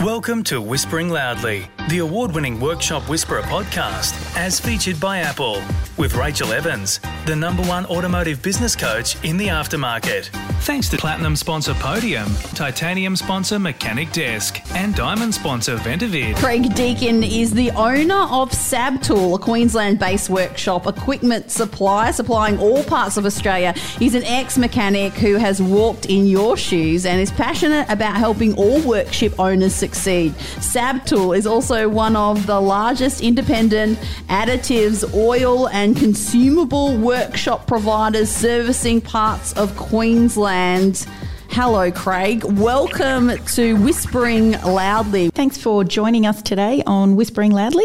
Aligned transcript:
Welcome 0.00 0.42
to 0.44 0.60
Whispering 0.60 1.10
Loudly, 1.10 1.68
the 1.88 1.98
award 1.98 2.34
winning 2.34 2.58
Workshop 2.58 3.08
Whisperer 3.08 3.42
podcast, 3.42 4.36
as 4.36 4.58
featured 4.58 4.98
by 4.98 5.18
Apple, 5.18 5.62
with 5.96 6.14
Rachael 6.16 6.52
Evans, 6.52 6.98
the 7.26 7.36
number 7.36 7.62
one 7.62 7.86
automotive 7.86 8.42
business 8.42 8.74
coach 8.74 9.22
in 9.22 9.36
the 9.36 9.46
aftermarket. 9.46 10.30
Thanks 10.62 10.88
to 10.88 10.96
Platinum 10.96 11.36
sponsor 11.36 11.74
Podium, 11.74 12.28
Titanium 12.54 13.16
sponsor 13.16 13.58
Mechanic 13.58 14.10
Desk, 14.12 14.60
and 14.74 14.94
Diamond 14.94 15.34
sponsor 15.34 15.76
Ventavid. 15.76 16.36
Craig 16.36 16.74
Deacon 16.74 17.22
is 17.22 17.52
the 17.52 17.70
owner 17.72 18.22
of 18.30 18.50
Sabtool, 18.50 19.36
a 19.36 19.38
Queensland 19.38 19.98
based 19.98 20.30
workshop 20.30 20.86
equipment 20.86 21.50
supplier 21.50 22.12
supplying 22.12 22.58
all 22.58 22.82
parts 22.84 23.16
of 23.16 23.26
Australia. 23.26 23.72
He's 23.98 24.14
an 24.14 24.24
ex 24.24 24.56
mechanic 24.56 25.12
who 25.12 25.36
has 25.36 25.60
walked 25.60 26.06
in 26.06 26.26
your 26.26 26.56
shoes 26.56 27.06
and 27.06 27.20
is 27.20 27.30
passionate 27.30 27.88
about 27.88 28.16
helping 28.16 28.54
all 28.54 28.80
workshop 28.82 29.38
owners 29.38 29.81
succeed. 29.82 30.32
Sabtool 30.60 31.36
is 31.36 31.44
also 31.44 31.88
one 31.88 32.14
of 32.14 32.46
the 32.46 32.60
largest 32.60 33.20
independent 33.20 33.98
additives, 34.28 35.02
oil, 35.12 35.68
and 35.70 35.96
consumable 35.96 36.96
workshop 36.96 37.66
providers 37.66 38.30
servicing 38.30 39.00
parts 39.00 39.52
of 39.54 39.76
Queensland. 39.76 41.04
Hello, 41.50 41.90
Craig. 41.90 42.44
Welcome 42.44 43.32
to 43.56 43.74
Whispering 43.74 44.52
Loudly. 44.52 45.30
Thanks 45.30 45.58
for 45.58 45.82
joining 45.82 46.26
us 46.26 46.40
today 46.42 46.84
on 46.86 47.16
Whispering 47.16 47.50
Loudly. 47.50 47.84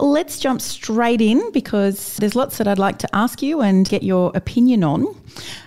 Let's 0.00 0.38
jump 0.38 0.60
straight 0.60 1.20
in 1.20 1.50
because 1.50 2.16
there's 2.18 2.36
lots 2.36 2.58
that 2.58 2.68
I'd 2.68 2.78
like 2.78 2.98
to 2.98 3.16
ask 3.16 3.42
you 3.42 3.60
and 3.60 3.88
get 3.88 4.04
your 4.04 4.30
opinion 4.36 4.84
on. 4.84 5.06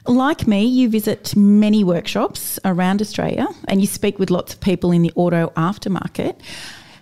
Like 0.08 0.48
me, 0.48 0.64
you 0.64 0.90
visit 0.90 1.36
many 1.36 1.84
workshops 1.84 2.58
around 2.64 3.02
Australia 3.02 3.48
and 3.68 3.82
you 3.82 3.88
speak 3.88 4.20
with 4.20 4.30
lots 4.30 4.54
of 4.54 4.62
people 4.62 4.92
in 4.92 5.02
the 5.02 5.12
auto 5.16 5.52
aftermarket. 5.58 6.40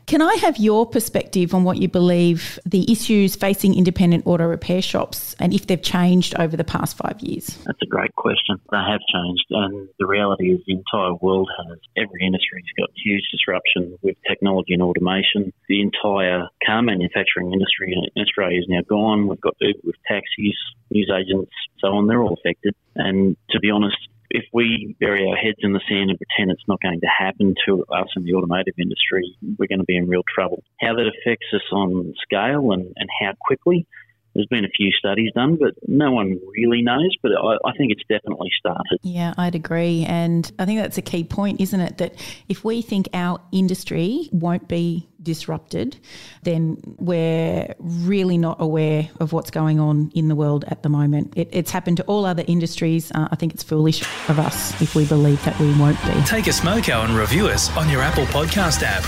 Can 0.09 0.23
I 0.23 0.33
have 0.41 0.57
your 0.57 0.87
perspective 0.87 1.53
on 1.53 1.63
what 1.63 1.77
you 1.77 1.87
believe 1.87 2.57
the 2.65 2.91
issues 2.91 3.35
facing 3.35 3.77
independent 3.77 4.25
auto 4.25 4.47
repair 4.47 4.81
shops 4.81 5.35
and 5.38 5.53
if 5.53 5.67
they've 5.67 5.83
changed 5.83 6.33
over 6.39 6.57
the 6.57 6.63
past 6.63 6.97
five 6.97 7.19
years? 7.19 7.59
That's 7.67 7.83
a 7.83 7.85
great 7.85 8.16
question. 8.16 8.59
They 8.71 8.77
have 8.77 9.01
changed, 9.13 9.45
and 9.51 9.88
the 9.99 10.07
reality 10.07 10.49
is 10.49 10.61
the 10.66 10.73
entire 10.73 11.13
world 11.21 11.47
has. 11.59 11.77
Every 11.95 12.25
industry's 12.25 12.66
got 12.75 12.89
huge 13.05 13.21
disruption 13.31 13.99
with 14.01 14.16
technology 14.27 14.73
and 14.73 14.81
automation. 14.81 15.53
The 15.67 15.79
entire 15.79 16.47
car 16.66 16.81
manufacturing 16.81 17.53
industry 17.53 17.94
in 17.94 18.19
Australia 18.19 18.61
is 18.61 18.66
now 18.67 18.81
gone. 18.89 19.27
We've 19.27 19.39
got 19.39 19.57
Uber 19.61 19.77
with 19.83 19.95
taxis, 20.07 20.57
news 20.89 21.11
agents, 21.16 21.51
so 21.77 21.89
on. 21.89 22.07
They're 22.07 22.23
all 22.23 22.33
affected. 22.33 22.73
And 22.95 23.38
to 23.51 23.59
be 23.59 23.69
honest, 23.69 24.09
if 24.30 24.45
we 24.53 24.95
bury 24.99 25.27
our 25.27 25.35
heads 25.35 25.58
in 25.59 25.73
the 25.73 25.81
sand 25.89 26.09
and 26.09 26.19
pretend 26.19 26.52
it's 26.52 26.67
not 26.67 26.81
going 26.81 26.99
to 26.99 27.08
happen 27.08 27.55
to 27.67 27.83
us 27.94 28.08
in 28.16 28.23
the 28.23 28.33
automotive 28.33 28.75
industry, 28.80 29.35
we're 29.58 29.67
going 29.67 29.80
to 29.80 29.85
be 29.85 29.97
in 29.97 30.08
real 30.08 30.23
trouble. 30.33 30.63
How 30.80 30.95
that 30.95 31.08
affects 31.08 31.47
us 31.53 31.61
on 31.72 32.13
scale 32.23 32.72
and, 32.72 32.94
and 32.95 33.09
how 33.22 33.33
quickly, 33.41 33.88
there's 34.35 34.47
been 34.47 34.66
a 34.66 34.69
few 34.69 34.91
studies 34.91 35.31
done, 35.33 35.57
but 35.59 35.73
no 35.88 36.11
one 36.11 36.39
really 36.55 36.81
knows. 36.81 37.16
But 37.22 37.31
I, 37.31 37.57
I, 37.67 37.73
think 37.77 37.91
it's 37.91 38.03
definitely 38.07 38.50
started. 38.59 39.00
Yeah, 39.02 39.33
I'd 39.38 39.55
agree. 39.55 40.05
And 40.07 40.50
I 40.59 40.66
think 40.66 40.80
that's 40.80 40.97
a 40.97 41.02
key 41.02 41.23
point, 41.23 41.59
isn't 41.59 41.80
it? 41.80 41.97
That 41.97 42.13
if 42.47 42.63
we 42.63 42.81
think 42.81 43.09
our 43.13 43.41
industry 43.52 44.30
won't 44.31 44.67
be 44.67 45.08
disrupted, 45.22 45.98
then 46.44 46.78
we're 46.98 47.73
really 47.80 48.38
not 48.38 48.58
aware 48.59 49.09
of 49.20 49.34
what's 49.34 49.52
going 49.52 49.80
on 49.80 50.12
in 50.16 50.28
the 50.28 50.36
world 50.36 50.66
at 50.67 50.84
the 50.84 50.89
moment. 50.89 51.34
It, 51.36 51.50
it's 51.52 51.72
happened 51.72 51.98
to 51.98 52.03
all 52.03 52.25
other 52.25 52.44
industries. 52.48 53.12
Uh, 53.12 53.28
I 53.31 53.36
think 53.36 53.53
it's 53.53 53.64
foolish 53.64 54.02
of 54.30 54.40
us 54.40 54.80
if 54.81 54.95
we 54.95 55.06
believe 55.06 55.44
that 55.45 55.59
we 55.59 55.78
won't 55.80 56.02
be. 56.03 56.14
Take 56.23 56.47
a 56.47 56.52
smoko 56.52 57.03
and 57.06 57.14
review 57.16 57.47
us 57.47 57.75
on 57.78 57.90
your 57.90 58.02
Apple 58.02 58.25
Podcast 58.25 58.84
app 58.84 59.03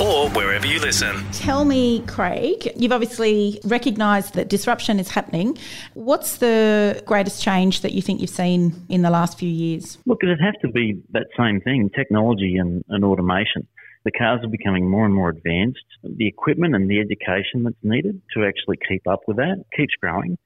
or 0.00 0.28
wherever 0.30 0.66
you 0.66 0.80
listen. 0.80 1.24
Tell 1.32 1.64
me, 1.64 2.00
Craig, 2.06 2.72
you've 2.76 2.92
obviously 2.92 3.60
recognised 3.64 4.34
that 4.34 4.48
disruption 4.48 5.00
is 5.00 5.08
happening. 5.08 5.56
What's 5.94 6.38
the 6.38 7.02
greatest 7.06 7.42
change 7.42 7.80
that 7.80 7.92
you 7.92 8.02
think 8.02 8.20
you've 8.20 8.30
seen 8.30 8.74
in 8.88 9.02
the 9.02 9.10
last 9.10 9.38
few 9.38 9.48
years? 9.48 9.98
Look, 10.06 10.22
it'd 10.22 10.40
have 10.40 10.58
to 10.62 10.68
be 10.68 11.00
that 11.12 11.26
same 11.36 11.60
thing 11.60 11.90
technology 11.94 12.56
and, 12.56 12.84
and 12.88 13.04
automation. 13.04 13.66
The 14.06 14.12
cars 14.12 14.38
are 14.44 14.48
becoming 14.48 14.88
more 14.88 15.04
and 15.04 15.12
more 15.12 15.30
advanced. 15.30 15.84
The 16.04 16.28
equipment 16.28 16.76
and 16.76 16.88
the 16.88 17.00
education 17.00 17.64
that's 17.64 17.74
needed 17.82 18.22
to 18.34 18.44
actually 18.44 18.78
keep 18.88 19.04
up 19.08 19.22
with 19.26 19.38
that 19.38 19.64
keeps 19.76 19.94
growing. 20.00 20.38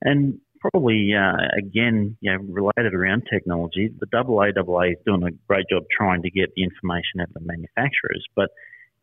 And 0.00 0.38
probably, 0.60 1.10
uh, 1.12 1.58
again, 1.58 2.16
you 2.20 2.30
know, 2.30 2.38
related 2.38 2.94
around 2.94 3.24
technology, 3.28 3.90
the 3.98 4.06
AAA 4.06 4.92
is 4.92 4.98
doing 5.04 5.24
a 5.24 5.32
great 5.48 5.66
job 5.68 5.82
trying 5.90 6.22
to 6.22 6.30
get 6.30 6.50
the 6.54 6.62
information 6.62 7.18
out 7.20 7.26
of 7.26 7.34
the 7.34 7.40
manufacturers. 7.40 8.24
But 8.36 8.50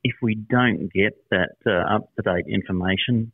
if 0.05 0.15
we 0.21 0.35
don't 0.35 0.87
get 0.93 1.17
that 1.31 1.57
uh, 1.65 1.95
up 1.95 2.09
to 2.15 2.21
date 2.21 2.45
information 2.47 3.29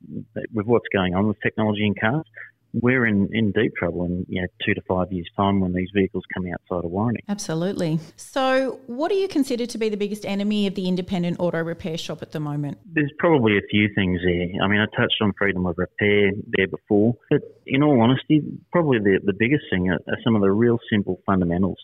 with 0.55 0.65
what's 0.65 0.87
going 0.91 1.13
on 1.13 1.27
with 1.27 1.37
technology 1.43 1.85
in 1.85 1.93
cars, 1.93 2.25
we're 2.73 3.05
in, 3.05 3.29
in 3.31 3.51
deep 3.51 3.73
trouble 3.77 4.03
in 4.05 4.25
you 4.27 4.41
know, 4.41 4.47
two 4.65 4.73
to 4.73 4.81
five 4.87 5.11
years' 5.11 5.29
time 5.37 5.59
when 5.59 5.73
these 5.73 5.89
vehicles 5.93 6.23
come 6.33 6.45
outside 6.47 6.85
of 6.85 6.91
warranty. 6.91 7.23
Absolutely. 7.29 7.99
So, 8.15 8.79
what 8.87 9.09
do 9.09 9.15
you 9.15 9.27
consider 9.27 9.65
to 9.65 9.77
be 9.77 9.89
the 9.89 9.97
biggest 9.97 10.25
enemy 10.25 10.67
of 10.67 10.75
the 10.75 10.87
independent 10.87 11.39
auto 11.39 11.63
repair 11.63 11.97
shop 11.97 12.21
at 12.21 12.31
the 12.31 12.39
moment? 12.39 12.79
There's 12.85 13.11
probably 13.19 13.57
a 13.57 13.61
few 13.69 13.89
things 13.93 14.21
there. 14.23 14.63
I 14.63 14.67
mean, 14.67 14.79
I 14.79 14.85
touched 14.97 15.17
on 15.21 15.33
freedom 15.37 15.65
of 15.65 15.77
repair 15.77 16.31
there 16.57 16.67
before, 16.67 17.15
but 17.29 17.41
in 17.67 17.83
all 17.83 18.01
honesty, 18.01 18.41
probably 18.71 18.99
the, 18.99 19.19
the 19.23 19.33
biggest 19.37 19.63
thing 19.71 19.89
are, 19.89 19.99
are 20.07 20.17
some 20.23 20.35
of 20.35 20.41
the 20.41 20.51
real 20.51 20.79
simple 20.91 21.21
fundamentals. 21.25 21.77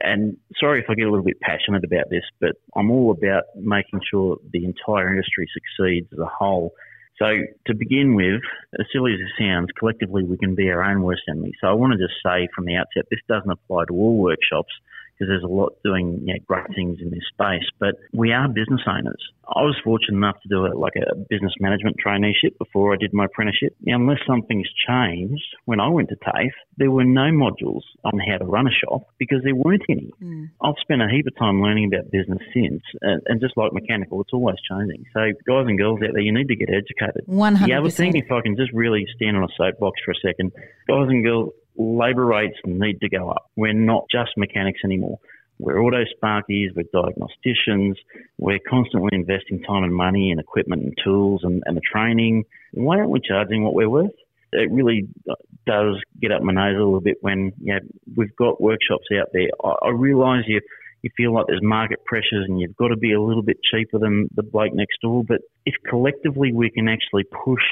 And 0.00 0.36
sorry 0.58 0.80
if 0.80 0.86
I 0.88 0.94
get 0.94 1.06
a 1.06 1.10
little 1.10 1.24
bit 1.24 1.40
passionate 1.40 1.84
about 1.84 2.08
this, 2.08 2.22
but 2.40 2.52
I'm 2.76 2.90
all 2.90 3.10
about 3.10 3.44
making 3.56 4.00
sure 4.10 4.38
the 4.52 4.64
entire 4.64 5.10
industry 5.10 5.48
succeeds 5.52 6.08
as 6.12 6.18
a 6.18 6.26
whole 6.26 6.72
so 7.18 7.26
to 7.66 7.74
begin 7.74 8.14
with, 8.14 8.42
as 8.78 8.86
silly 8.92 9.12
as 9.14 9.20
it 9.20 9.32
sounds, 9.38 9.68
collectively 9.78 10.24
we 10.24 10.38
can 10.38 10.54
be 10.54 10.70
our 10.70 10.82
own 10.82 11.02
worst 11.02 11.22
enemy. 11.28 11.52
So 11.60 11.68
I 11.68 11.72
want 11.72 11.92
to 11.92 11.98
just 11.98 12.14
say 12.24 12.48
from 12.54 12.64
the 12.64 12.76
outset, 12.76 13.06
this 13.10 13.20
doesn't 13.28 13.50
apply 13.50 13.84
to 13.88 13.94
all 13.94 14.18
workshops 14.18 14.72
because 15.22 15.30
there's 15.30 15.44
a 15.44 15.54
lot 15.54 15.72
doing 15.84 16.18
you 16.24 16.34
know, 16.34 16.40
great 16.46 16.66
things 16.74 16.98
in 17.00 17.10
this 17.10 17.22
space. 17.32 17.68
But 17.78 17.94
we 18.12 18.32
are 18.32 18.48
business 18.48 18.80
owners. 18.88 19.22
I 19.46 19.62
was 19.62 19.76
fortunate 19.84 20.16
enough 20.16 20.40
to 20.42 20.48
do 20.48 20.66
a, 20.66 20.74
like 20.74 20.94
a 20.96 21.14
business 21.28 21.52
management 21.60 21.96
traineeship 22.04 22.58
before 22.58 22.94
I 22.94 22.96
did 22.96 23.12
my 23.12 23.26
apprenticeship. 23.26 23.76
Now, 23.82 23.96
unless 23.96 24.18
something's 24.26 24.68
changed, 24.88 25.44
when 25.66 25.78
I 25.78 25.88
went 25.88 26.08
to 26.08 26.16
TAFE, 26.16 26.54
there 26.78 26.90
were 26.90 27.04
no 27.04 27.30
modules 27.30 27.82
on 28.02 28.18
how 28.18 28.38
to 28.38 28.44
run 28.44 28.66
a 28.66 28.70
shop 28.70 29.02
because 29.18 29.42
there 29.44 29.54
weren't 29.54 29.82
any. 29.88 30.10
Mm. 30.22 30.50
I've 30.62 30.80
spent 30.80 31.02
a 31.02 31.08
heap 31.08 31.26
of 31.26 31.36
time 31.36 31.60
learning 31.60 31.92
about 31.92 32.10
business 32.10 32.40
since, 32.54 32.82
and, 33.02 33.20
and, 33.26 33.40
just 33.40 33.56
like 33.56 33.72
mechanical, 33.72 34.22
it's 34.22 34.32
always 34.32 34.56
changing. 34.68 35.04
So, 35.12 35.20
guys 35.46 35.66
and 35.68 35.78
girls 35.78 36.00
out 36.02 36.14
there, 36.14 36.22
you 36.22 36.32
need 36.32 36.48
to 36.48 36.56
get 36.56 36.70
educated. 36.70 37.26
100%. 37.28 37.66
The 37.66 37.74
other 37.74 37.90
thing, 37.90 38.16
if 38.16 38.30
I 38.30 38.40
can 38.40 38.56
just 38.56 38.72
really 38.72 39.06
stand 39.16 39.36
on 39.36 39.44
a 39.44 39.52
soapbox 39.56 40.00
for 40.04 40.12
a 40.12 40.20
second, 40.24 40.52
guys 40.88 41.08
and 41.08 41.22
girls, 41.22 41.52
labour 41.76 42.26
rates 42.26 42.56
need 42.64 43.00
to 43.00 43.08
go 43.08 43.30
up. 43.30 43.50
We're 43.56 43.72
not 43.72 44.04
just 44.10 44.30
mechanics 44.36 44.80
anymore. 44.84 45.18
We're 45.58 45.80
auto 45.80 46.04
sparkies, 46.04 46.70
we're 46.74 46.84
diagnosticians, 46.94 47.94
we're 48.38 48.58
constantly 48.68 49.10
investing 49.12 49.62
time 49.62 49.84
and 49.84 49.94
money 49.94 50.30
in 50.30 50.38
equipment 50.38 50.82
and 50.82 50.94
tools 51.04 51.42
and, 51.44 51.62
and 51.66 51.76
the 51.76 51.82
training. 51.92 52.44
Why 52.72 52.98
aren't 52.98 53.10
we 53.10 53.20
charging 53.20 53.62
what 53.62 53.74
we're 53.74 53.88
worth? 53.88 54.10
It 54.52 54.70
really 54.72 55.08
uh, 55.30 55.34
does 55.66 56.02
get 56.20 56.32
up 56.32 56.42
my 56.42 56.52
nose 56.52 56.74
a 56.76 56.84
little 56.84 57.00
bit 57.00 57.18
when 57.20 57.52
you 57.60 57.74
know, 57.74 57.80
we've 58.16 58.34
got 58.36 58.60
workshops 58.60 59.06
out 59.18 59.28
there. 59.32 59.48
I, 59.64 59.86
I 59.86 59.90
realise 59.90 60.44
you 60.48 60.60
you 61.02 61.10
feel 61.16 61.34
like 61.34 61.46
there's 61.48 61.62
market 61.62 62.04
pressures 62.04 62.46
and 62.48 62.60
you've 62.60 62.76
got 62.76 62.88
to 62.88 62.96
be 62.96 63.12
a 63.12 63.20
little 63.20 63.42
bit 63.42 63.58
cheaper 63.62 63.98
than 63.98 64.28
the 64.34 64.42
bloke 64.42 64.72
next 64.72 65.00
door. 65.02 65.24
But 65.26 65.40
if 65.66 65.74
collectively 65.88 66.52
we 66.52 66.70
can 66.70 66.88
actually 66.88 67.24
push 67.24 67.62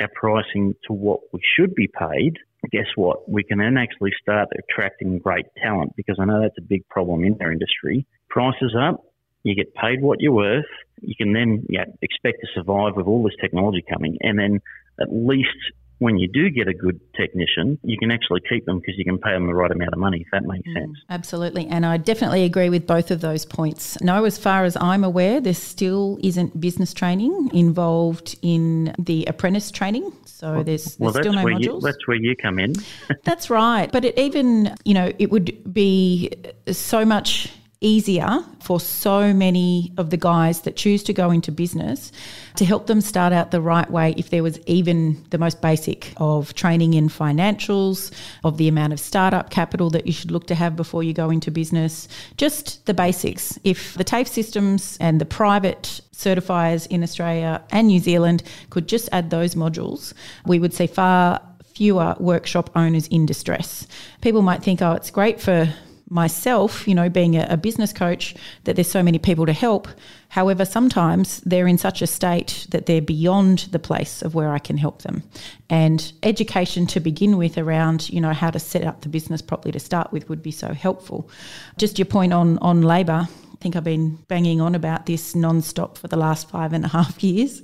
our 0.00 0.08
pricing 0.14 0.74
to 0.88 0.92
what 0.92 1.20
we 1.32 1.40
should 1.56 1.74
be 1.74 1.88
paid, 1.88 2.36
guess 2.70 2.86
what? 2.96 3.30
We 3.30 3.42
can 3.42 3.58
then 3.58 3.76
actually 3.76 4.12
start 4.20 4.48
attracting 4.58 5.18
great 5.18 5.46
talent 5.62 5.94
because 5.96 6.16
I 6.20 6.24
know 6.24 6.40
that's 6.40 6.58
a 6.58 6.62
big 6.62 6.86
problem 6.88 7.24
in 7.24 7.36
our 7.40 7.52
industry. 7.52 8.06
Prices 8.28 8.74
up, 8.78 9.04
you 9.42 9.54
get 9.54 9.74
paid 9.74 10.02
what 10.02 10.20
you're 10.20 10.32
worth. 10.32 10.64
You 11.00 11.14
can 11.16 11.32
then 11.32 11.66
yeah, 11.68 11.84
expect 12.02 12.38
to 12.42 12.46
survive 12.54 12.96
with 12.96 13.06
all 13.06 13.22
this 13.22 13.34
technology 13.40 13.84
coming, 13.90 14.18
and 14.20 14.38
then 14.38 14.60
at 15.00 15.08
least 15.10 15.48
when 16.00 16.16
you 16.16 16.26
do 16.28 16.48
get 16.48 16.66
a 16.66 16.72
good 16.72 16.98
technician, 17.14 17.78
you 17.82 17.98
can 17.98 18.10
actually 18.10 18.40
keep 18.48 18.64
them 18.64 18.80
because 18.80 18.96
you 18.96 19.04
can 19.04 19.18
pay 19.18 19.32
them 19.32 19.46
the 19.46 19.54
right 19.54 19.70
amount 19.70 19.92
of 19.92 19.98
money, 19.98 20.22
if 20.22 20.28
that 20.32 20.44
makes 20.44 20.66
mm, 20.66 20.74
sense. 20.74 20.98
Absolutely. 21.10 21.66
And 21.66 21.84
I 21.84 21.98
definitely 21.98 22.44
agree 22.44 22.70
with 22.70 22.86
both 22.86 23.10
of 23.10 23.20
those 23.20 23.44
points. 23.44 24.00
No, 24.00 24.24
as 24.24 24.38
far 24.38 24.64
as 24.64 24.78
I'm 24.80 25.04
aware, 25.04 25.42
there 25.42 25.52
still 25.52 26.18
isn't 26.22 26.58
business 26.58 26.94
training 26.94 27.50
involved 27.52 28.38
in 28.40 28.94
the 28.98 29.26
apprentice 29.26 29.70
training. 29.70 30.10
So 30.24 30.54
well, 30.54 30.64
there's, 30.64 30.96
there's 30.96 30.98
well, 30.98 31.22
still 31.22 31.34
no 31.34 31.44
modules. 31.44 31.64
You, 31.64 31.80
that's 31.80 32.08
where 32.08 32.16
you 32.16 32.34
come 32.34 32.58
in. 32.58 32.74
that's 33.24 33.50
right. 33.50 33.92
But 33.92 34.06
it 34.06 34.18
even, 34.18 34.74
you 34.86 34.94
know, 34.94 35.12
it 35.18 35.30
would 35.30 35.70
be 35.70 36.32
so 36.72 37.04
much 37.04 37.52
easier 37.80 38.44
for 38.60 38.78
so 38.78 39.32
many 39.32 39.92
of 39.96 40.10
the 40.10 40.16
guys 40.16 40.60
that 40.62 40.76
choose 40.76 41.02
to 41.02 41.12
go 41.14 41.30
into 41.30 41.50
business 41.50 42.12
to 42.56 42.64
help 42.66 42.86
them 42.86 43.00
start 43.00 43.32
out 43.32 43.50
the 43.50 43.60
right 43.60 43.90
way 43.90 44.14
if 44.18 44.28
there 44.28 44.42
was 44.42 44.58
even 44.66 45.22
the 45.30 45.38
most 45.38 45.62
basic 45.62 46.12
of 46.18 46.52
training 46.54 46.92
in 46.92 47.08
financials, 47.08 48.12
of 48.44 48.58
the 48.58 48.68
amount 48.68 48.92
of 48.92 49.00
startup 49.00 49.48
capital 49.48 49.88
that 49.88 50.06
you 50.06 50.12
should 50.12 50.30
look 50.30 50.46
to 50.46 50.54
have 50.54 50.76
before 50.76 51.02
you 51.02 51.14
go 51.14 51.30
into 51.30 51.50
business, 51.50 52.06
just 52.36 52.84
the 52.84 52.92
basics. 52.92 53.58
If 53.64 53.94
the 53.94 54.04
TAFE 54.04 54.28
systems 54.28 54.98
and 55.00 55.20
the 55.20 55.24
private 55.24 56.02
certifiers 56.12 56.86
in 56.88 57.02
Australia 57.02 57.62
and 57.70 57.86
New 57.86 58.00
Zealand 58.00 58.42
could 58.68 58.88
just 58.88 59.08
add 59.10 59.30
those 59.30 59.54
modules, 59.54 60.12
we 60.44 60.58
would 60.58 60.74
see 60.74 60.86
far 60.86 61.40
fewer 61.74 62.14
workshop 62.20 62.68
owners 62.76 63.06
in 63.08 63.24
distress. 63.24 63.86
People 64.20 64.42
might 64.42 64.62
think, 64.62 64.82
oh, 64.82 64.92
it's 64.92 65.10
great 65.10 65.40
for 65.40 65.72
myself, 66.10 66.86
you 66.86 66.94
know, 66.94 67.08
being 67.08 67.36
a, 67.36 67.46
a, 67.50 67.56
business 67.56 67.92
coach, 67.92 68.34
that 68.64 68.74
there's 68.74 68.90
so 68.90 69.02
many 69.02 69.18
people 69.18 69.46
to 69.46 69.52
help. 69.52 69.86
However, 70.28 70.64
sometimes 70.64 71.40
they're 71.40 71.68
in 71.68 71.78
such 71.78 72.02
a 72.02 72.06
state 72.06 72.66
that 72.70 72.86
they're 72.86 73.00
beyond 73.00 73.60
the 73.70 73.78
place 73.78 74.20
of 74.20 74.34
where 74.34 74.52
I 74.52 74.58
can 74.58 74.76
help 74.76 75.02
them. 75.02 75.22
And 75.70 76.12
education 76.24 76.86
to 76.88 77.00
begin 77.00 77.36
with 77.36 77.56
around, 77.56 78.10
you 78.10 78.20
know, 78.20 78.32
how 78.32 78.50
to 78.50 78.58
set 78.58 78.84
up 78.84 79.00
the 79.02 79.08
business 79.08 79.40
properly 79.40 79.72
to 79.72 79.80
start 79.80 80.12
with 80.12 80.28
would 80.28 80.42
be 80.42 80.50
so 80.50 80.74
helpful. 80.74 81.30
Just 81.78 81.98
your 81.98 82.06
point 82.06 82.32
on 82.32 82.58
on 82.58 82.82
labour, 82.82 83.28
think 83.60 83.76
I've 83.76 83.84
been 83.84 84.16
banging 84.28 84.60
on 84.60 84.74
about 84.74 85.06
this 85.06 85.34
non-stop 85.34 85.96
for 85.98 86.08
the 86.08 86.16
last 86.16 86.48
five 86.48 86.72
and 86.72 86.84
a 86.84 86.88
half 86.88 87.22
years. 87.24 87.62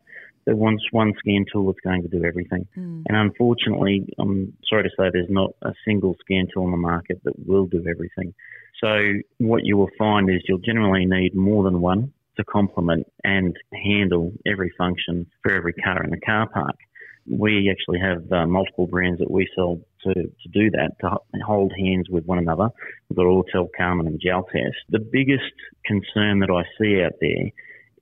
that 0.47 0.57
wants 0.57 0.83
one 0.91 1.13
scan 1.19 1.45
tool 1.53 1.67
that's 1.67 1.81
going 1.85 2.03
to 2.03 2.09
do 2.09 2.25
everything. 2.25 2.67
Mm. 2.77 3.05
And 3.09 3.17
unfortunately, 3.17 4.09
I'm 4.19 4.57
sorry 4.69 4.85
to 4.85 4.91
say 4.91 5.11
there's 5.13 5.27
not 5.31 5.51
a 5.63 5.73
single 5.87 6.17
scan 6.21 6.49
tool 6.53 6.65
on 6.65 6.71
the 6.71 6.77
market 6.77 7.21
that 7.25 7.35
will 7.47 7.67
do 7.67 7.85
everything. 7.89 8.35
So 8.83 9.21
what 9.39 9.65
you 9.65 9.77
will 9.77 9.91
find 9.97 10.29
is 10.29 10.43
you'll 10.49 10.59
generally 10.59 11.07
need 11.07 11.35
more 11.35 11.63
than 11.63 11.81
one 11.81 12.13
to 12.37 12.45
complement 12.45 13.07
and 13.23 13.57
handle 13.73 14.33
every 14.47 14.73
function 14.77 15.27
for 15.43 15.53
every 15.53 15.75
car 15.75 16.03
in 16.03 16.11
the 16.11 16.21
car 16.21 16.49
park. 16.49 16.77
We 17.31 17.71
actually 17.71 18.01
have 18.01 18.33
uh, 18.33 18.47
multiple 18.47 18.89
brands 18.89 19.21
that 19.21 19.31
we 19.31 19.47
sell 19.55 19.81
to, 20.03 20.15
to 20.15 20.49
do 20.53 20.71
that, 20.71 20.93
to 21.03 21.19
hold 21.47 21.73
hands 21.79 22.09
with 22.11 22.25
one 22.25 22.39
another. 22.39 22.71
We've 23.09 23.17
got 23.17 23.27
Autel, 23.27 23.69
Carman 23.77 24.09
and 24.09 24.21
Jaltest. 24.21 24.75
The 24.89 24.99
biggest 24.99 25.55
concern 25.85 26.41
that 26.41 26.51
I 26.51 26.65
see 26.81 27.01
out 27.01 27.13
there 27.21 27.53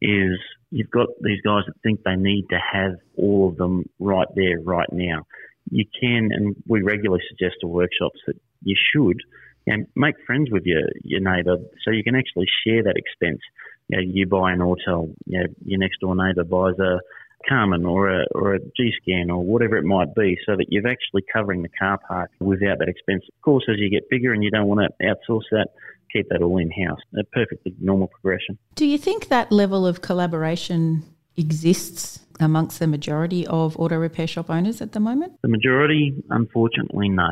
is 0.01 0.39
you've 0.71 0.91
got 0.91 1.09
these 1.21 1.41
guys 1.43 1.63
that 1.67 1.75
think 1.83 2.03
they 2.05 2.17
need 2.17 2.47
to 2.51 2.59
have 2.73 2.97
all 3.17 3.49
of 3.49 3.57
them 3.57 3.85
right 3.99 4.29
there, 4.35 4.61
right 4.61 4.91
now. 4.93 5.27
You 5.71 5.85
can, 6.01 6.31
and 6.33 6.57
we 6.67 6.83
regularly 6.83 7.23
suggest 7.29 7.57
to 7.61 7.67
workshops 7.67 8.19
that 8.27 8.37
you 8.63 8.77
should, 8.93 9.21
and 9.67 9.87
make 9.95 10.15
friends 10.27 10.49
with 10.51 10.65
your, 10.65 10.83
your 11.03 11.21
neighbour 11.21 11.57
so 11.85 11.91
you 11.91 12.03
can 12.03 12.17
actually 12.17 12.47
share 12.67 12.83
that 12.83 12.97
expense. 12.97 13.41
You, 13.89 13.97
know, 13.97 14.03
you 14.03 14.27
buy 14.27 14.53
an 14.53 14.61
Autel, 14.61 15.15
you 15.27 15.41
know, 15.41 15.47
your 15.65 15.79
next 15.79 16.01
door 16.01 16.15
neighbour 16.17 16.45
buys 16.45 16.79
a 16.79 17.01
Carman 17.49 17.87
or 17.87 18.09
a, 18.09 18.27
or 18.33 18.55
a 18.55 18.59
G-Scan 18.77 19.31
or 19.31 19.43
whatever 19.43 19.77
it 19.77 19.85
might 19.85 20.15
be 20.15 20.39
so 20.47 20.57
that 20.57 20.67
you're 20.69 20.87
actually 20.87 21.25
covering 21.33 21.63
the 21.63 21.69
car 21.69 21.99
park 22.07 22.31
without 22.39 22.79
that 22.79 22.89
expense. 22.89 23.25
Of 23.29 23.43
course, 23.43 23.65
as 23.69 23.77
you 23.79 23.91
get 23.91 24.11
bigger 24.11 24.33
and 24.33 24.45
you 24.45 24.51
don't 24.51 24.67
want 24.67 24.81
to 24.81 25.05
outsource 25.07 25.45
that, 25.53 25.69
keep 26.13 26.29
that 26.31 26.43
all 26.43 26.59
in 26.59 26.71
house. 26.71 27.01
A 27.19 27.25
perfectly 27.25 27.75
normal 27.81 28.09
progression. 28.09 28.59
Do 28.75 28.87
you 28.87 28.99
think 28.99 29.29
that 29.29 29.51
level 29.53 29.87
of 29.87 30.03
collaboration 30.03 31.03
exists 31.37 32.21
amongst 32.39 32.79
the 32.79 32.87
majority 32.87 33.47
of 33.47 33.79
auto 33.79 33.97
repair 33.97 34.27
shop 34.27 34.51
owners 34.51 34.81
at 34.81 34.93
the 34.93 35.01
moment? 35.01 35.35
The 35.43 35.49
majority, 35.49 36.15
unfortunately, 36.31 37.09
no. 37.09 37.31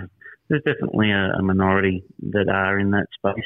There's 0.49 0.63
definitely 0.63 1.11
a, 1.11 1.33
a 1.39 1.43
minority 1.43 2.05
that 2.31 2.49
are 2.49 2.79
in 2.79 2.91
that 2.93 3.07
space 3.19 3.45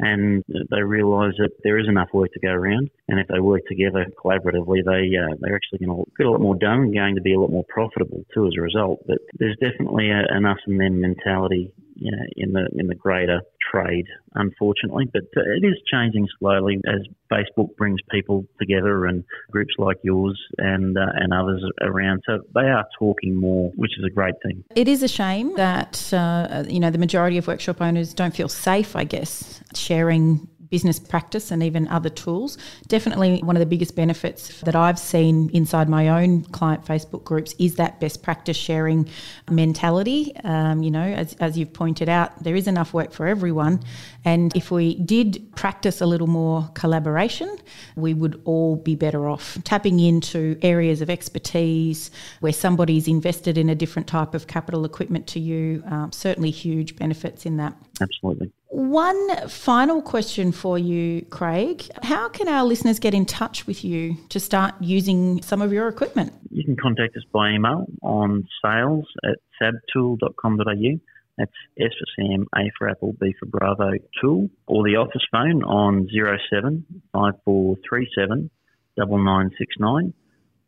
and 0.00 0.44
they 0.70 0.82
realise 0.82 1.34
that 1.38 1.50
there 1.64 1.78
is 1.78 1.88
enough 1.88 2.08
work 2.12 2.32
to 2.32 2.40
go 2.40 2.50
around. 2.50 2.88
And 3.08 3.18
if 3.18 3.26
they 3.28 3.40
work 3.40 3.62
together 3.68 4.06
collaboratively, 4.22 4.84
they 4.84 5.16
uh, 5.16 5.34
they're 5.40 5.56
actually 5.56 5.84
going 5.86 6.04
to 6.04 6.10
get 6.16 6.26
a 6.26 6.30
lot 6.30 6.40
more 6.40 6.54
done 6.54 6.82
and 6.82 6.94
going 6.94 7.16
to 7.16 7.20
be 7.20 7.34
a 7.34 7.40
lot 7.40 7.50
more 7.50 7.64
profitable 7.68 8.24
too 8.32 8.46
as 8.46 8.52
a 8.56 8.60
result. 8.60 9.00
But 9.06 9.18
there's 9.38 9.56
definitely 9.60 10.10
a, 10.10 10.22
an 10.28 10.46
us 10.46 10.58
and 10.66 10.80
them 10.80 11.00
mentality 11.00 11.72
you 11.98 12.12
know, 12.12 12.24
in 12.36 12.52
the 12.52 12.68
in 12.76 12.86
the 12.86 12.94
greater 12.94 13.40
trade, 13.70 14.06
unfortunately. 14.34 15.06
But 15.12 15.24
uh, 15.36 15.42
it 15.42 15.66
is 15.66 15.74
changing 15.92 16.26
slowly 16.38 16.78
as 16.86 17.06
Facebook 17.30 17.76
brings 17.76 18.00
people 18.10 18.46
together 18.58 19.06
and 19.06 19.24
groups 19.50 19.74
like 19.78 19.98
yours 20.02 20.40
and 20.58 20.96
uh, 20.96 21.06
and 21.14 21.32
others 21.32 21.62
around. 21.80 22.22
So 22.26 22.40
they 22.54 22.68
are 22.68 22.86
talking 22.98 23.34
more, 23.34 23.70
which 23.76 23.92
is 23.98 24.04
a 24.04 24.10
great 24.10 24.34
thing. 24.42 24.64
It 24.74 24.88
is 24.88 25.02
a 25.02 25.08
shame 25.08 25.54
that 25.56 26.12
uh, 26.12 26.64
you 26.68 26.80
know 26.80 26.90
the 26.90 26.98
majority 26.98 27.38
of 27.38 27.46
workshop 27.46 27.80
owners 27.80 28.14
don't 28.14 28.34
feel 28.34 28.48
safe. 28.48 28.94
I 28.96 29.04
guess 29.04 29.62
sharing 29.74 30.48
business 30.70 30.98
practice 30.98 31.50
and 31.50 31.62
even 31.62 31.88
other 31.88 32.10
tools. 32.10 32.58
Definitely 32.86 33.40
one 33.40 33.56
of 33.56 33.60
the 33.60 33.66
biggest 33.66 33.96
benefits 33.96 34.60
that 34.60 34.76
I've 34.76 34.98
seen 34.98 35.50
inside 35.50 35.88
my 35.88 36.08
own 36.08 36.44
client 36.44 36.84
Facebook 36.84 37.24
groups 37.24 37.54
is 37.58 37.76
that 37.76 38.00
best 38.00 38.22
practice 38.22 38.56
sharing 38.56 39.08
mentality. 39.50 40.34
Um, 40.44 40.82
you 40.82 40.90
know, 40.90 41.02
as, 41.02 41.34
as 41.34 41.56
you've 41.56 41.72
pointed 41.72 42.08
out, 42.08 42.42
there 42.42 42.56
is 42.56 42.66
enough 42.66 42.92
work 42.92 43.12
for 43.12 43.26
everyone. 43.26 43.80
And 44.24 44.54
if 44.56 44.70
we 44.70 44.96
did 44.96 45.50
practice 45.54 46.00
a 46.00 46.06
little 46.06 46.26
more 46.26 46.68
collaboration, 46.74 47.56
we 47.96 48.14
would 48.14 48.40
all 48.44 48.76
be 48.76 48.94
better 48.94 49.28
off. 49.28 49.58
Tapping 49.64 50.00
into 50.00 50.58
areas 50.62 51.00
of 51.00 51.10
expertise 51.10 52.10
where 52.40 52.52
somebody's 52.52 53.08
invested 53.08 53.56
in 53.56 53.68
a 53.68 53.74
different 53.74 54.08
type 54.08 54.34
of 54.34 54.46
capital 54.46 54.84
equipment 54.84 55.26
to 55.28 55.40
you, 55.40 55.82
um, 55.86 56.12
certainly 56.12 56.50
huge 56.50 56.96
benefits 56.96 57.46
in 57.46 57.56
that. 57.56 57.74
Absolutely. 58.00 58.52
One 58.70 59.48
final 59.48 60.02
question 60.02 60.52
for 60.52 60.78
you, 60.78 61.22
Craig. 61.30 61.88
How 62.02 62.28
can 62.28 62.48
our 62.48 62.64
listeners 62.64 62.98
get 62.98 63.14
in 63.14 63.24
touch 63.24 63.66
with 63.66 63.82
you 63.82 64.18
to 64.28 64.38
start 64.38 64.74
using 64.78 65.40
some 65.42 65.62
of 65.62 65.72
your 65.72 65.88
equipment? 65.88 66.34
You 66.50 66.64
can 66.64 66.76
contact 66.76 67.16
us 67.16 67.22
by 67.32 67.52
email 67.52 67.86
on 68.02 68.46
sales 68.62 69.06
at 69.24 69.38
sabtool.com.au. 69.60 71.00
That's 71.38 71.50
S 71.80 71.92
for 71.98 72.06
Sam, 72.16 72.46
A 72.56 72.70
for 72.76 72.90
Apple, 72.90 73.14
B 73.18 73.34
for 73.40 73.46
Bravo 73.46 73.92
tool, 74.20 74.50
or 74.66 74.82
the 74.82 74.96
office 74.96 75.24
phone 75.32 75.62
on 75.62 76.06
07 76.10 76.84
5437 77.12 78.50
9969, 78.98 80.12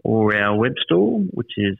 or 0.04 0.34
our 0.36 0.56
web 0.56 0.72
store, 0.84 1.18
which 1.32 1.52
is 1.58 1.76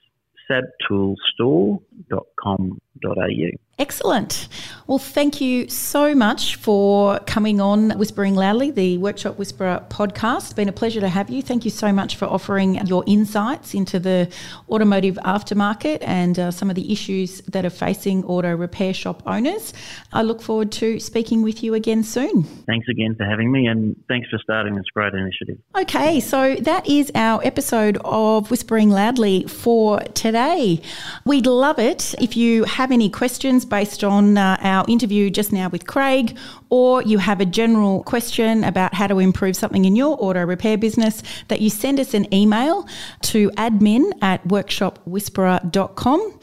sabtoolstore.com.au. 0.51 3.51
Excellent. 3.81 4.47
Well, 4.87 4.99
thank 4.99 5.41
you 5.41 5.69
so 5.69 6.15
much 6.15 6.57
for 6.57 7.19
coming 7.21 7.63
on 7.63 7.93
Whispering 7.93 8.35
Loudly, 8.35 8.71
the 8.71 8.99
Workshop 8.99 9.39
Whisperer 9.39 9.83
podcast. 9.89 10.47
It's 10.47 10.53
been 10.53 10.69
a 10.69 10.73
pleasure 10.73 11.01
to 11.01 11.09
have 11.09 11.31
you. 11.31 11.41
Thank 11.41 11.65
you 11.65 11.71
so 11.71 11.91
much 11.91 12.17
for 12.17 12.27
offering 12.27 12.75
your 12.87 13.05
insights 13.07 13.73
into 13.73 13.99
the 13.99 14.29
automotive 14.69 15.15
aftermarket 15.25 15.99
and 16.03 16.39
uh, 16.39 16.51
some 16.51 16.69
of 16.69 16.77
the 16.77 16.93
issues 16.93 17.41
that 17.43 17.65
are 17.65 17.71
facing 17.71 18.23
auto 18.25 18.55
repair 18.55 18.93
shop 18.93 19.23
owners. 19.27 19.73
I 20.13 20.23
look 20.23 20.43
forward 20.43 20.73
to 20.73 21.01
speaking 21.01 21.41
with 21.41 21.63
you 21.63 21.73
again 21.73 22.03
soon. 22.03 22.43
Thanks 22.43 22.87
again 22.89 23.15
for 23.15 23.25
having 23.25 23.51
me 23.51 23.67
and 23.67 23.97
thanks 24.09 24.29
for 24.29 24.39
starting 24.43 24.75
this 24.75 24.87
great 24.93 25.15
initiative. 25.15 25.57
Okay, 25.75 26.21
so 26.21 26.57
that 26.57 26.87
is 26.87 27.11
our 27.15 27.41
episode 27.47 27.97
of 28.05 28.51
Whispering 28.51 28.91
Loudly 28.91 29.45
for 29.45 30.01
today. 30.01 30.83
We'd 31.25 31.47
love 31.47 31.79
it 31.79 32.15
if 32.21 32.37
you 32.37 32.65
have 32.65 32.91
any 32.91 33.09
questions 33.09 33.65
based 33.71 34.05
on 34.05 34.37
uh, 34.37 34.59
our 34.61 34.85
interview 34.89 35.31
just 35.31 35.53
now 35.53 35.71
with 35.71 35.87
Craig, 35.87 36.37
or 36.69 37.03
you 37.03 37.17
have 37.17 37.41
a 37.41 37.47
general 37.47 38.03
question 38.05 38.65
about 38.65 38.93
how 38.93 39.07
to 39.07 39.19
improve 39.19 39.57
something 39.57 39.87
in 39.87 39.97
your 39.97 40.17
auto 40.23 40.45
repair 40.45 40.77
business, 40.77 41.23
that 41.49 41.63
you 41.63 41.71
send 41.71 41.99
us 41.99 42.13
an 42.13 42.33
email 42.35 42.87
to 43.23 43.51
admin 43.53 44.13
at 44.21 44.47
workshopwhisperer.com. 44.47 46.41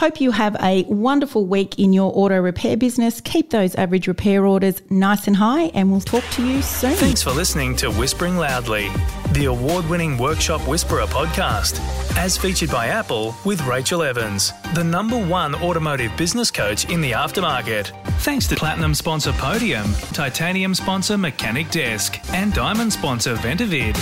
Hope 0.00 0.18
you 0.18 0.30
have 0.30 0.56
a 0.62 0.84
wonderful 0.84 1.44
week 1.44 1.78
in 1.78 1.92
your 1.92 2.10
auto 2.14 2.40
repair 2.40 2.74
business. 2.74 3.20
Keep 3.20 3.50
those 3.50 3.74
average 3.74 4.08
repair 4.08 4.46
orders 4.46 4.80
nice 4.88 5.26
and 5.26 5.36
high, 5.36 5.64
and 5.74 5.90
we'll 5.90 6.00
talk 6.00 6.24
to 6.32 6.46
you 6.46 6.62
soon. 6.62 6.94
Thanks 6.94 7.22
for 7.22 7.32
listening 7.32 7.76
to 7.76 7.90
Whispering 7.90 8.38
Loudly, 8.38 8.88
the 9.32 9.44
award 9.44 9.86
winning 9.90 10.16
Workshop 10.16 10.66
Whisperer 10.66 11.04
podcast, 11.04 11.78
as 12.16 12.36
featured 12.36 12.70
by 12.70 12.86
Apple 12.86 13.34
with 13.44 13.64
Rachael 13.66 14.02
Evans, 14.02 14.52
the 14.74 14.84
number 14.84 15.18
one 15.18 15.54
automotive 15.54 16.16
business 16.16 16.50
coach 16.50 16.90
in 16.90 17.00
the 17.00 17.12
aftermarket. 17.12 17.92
Thanks 18.20 18.46
to 18.48 18.56
Platinum 18.56 18.94
sponsor 18.94 19.32
Podium, 19.32 19.92
Titanium 20.12 20.74
sponsor 20.74 21.16
Mechanic 21.16 21.70
Desk, 21.70 22.18
and 22.32 22.52
Diamond 22.52 22.92
sponsor 22.92 23.34
Ventavid. 23.36 23.96